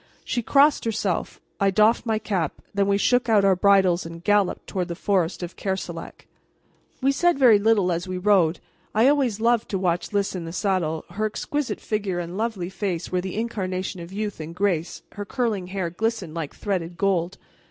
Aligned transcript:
She 0.25 0.41
crossed 0.41 0.83
herself, 0.83 1.39
I 1.59 1.69
doffed 1.69 2.07
my 2.07 2.17
cap, 2.17 2.63
then 2.73 2.87
we 2.87 2.97
shook 2.97 3.29
out 3.29 3.45
our 3.45 3.55
bridles 3.55 4.03
and 4.03 4.23
galloped 4.23 4.65
toward 4.65 4.87
the 4.87 4.95
forest 4.95 5.43
of 5.43 5.55
Kerselec. 5.55 6.25
We 7.03 7.11
said 7.11 7.37
very 7.37 7.59
little 7.59 7.91
as 7.91 8.07
we 8.07 8.17
rode. 8.17 8.59
I 8.95 9.07
always 9.07 9.39
loved 9.39 9.69
to 9.69 9.77
watch 9.77 10.11
Lys 10.11 10.33
in 10.33 10.45
the 10.45 10.53
saddle. 10.53 11.05
Her 11.11 11.27
exquisite 11.27 11.79
figure 11.79 12.17
and 12.17 12.35
lovely 12.35 12.69
face 12.71 13.11
were 13.11 13.21
the 13.21 13.35
incarnation 13.37 14.01
of 14.01 14.11
youth 14.11 14.39
and 14.39 14.55
grace; 14.55 15.03
her 15.11 15.23
curling 15.23 15.67
hair 15.67 15.91
glistened 15.91 16.33
like 16.33 16.55
threaded 16.55 16.97
gold. 16.97 17.37